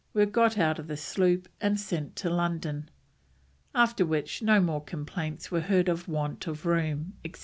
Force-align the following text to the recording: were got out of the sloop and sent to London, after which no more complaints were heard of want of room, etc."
were 0.15 0.25
got 0.25 0.57
out 0.57 0.79
of 0.79 0.87
the 0.87 0.97
sloop 0.97 1.47
and 1.61 1.79
sent 1.79 2.15
to 2.15 2.27
London, 2.27 2.89
after 3.75 4.03
which 4.03 4.41
no 4.41 4.59
more 4.59 4.83
complaints 4.83 5.51
were 5.51 5.61
heard 5.61 5.87
of 5.87 6.07
want 6.07 6.47
of 6.47 6.65
room, 6.65 7.13
etc." 7.23 7.39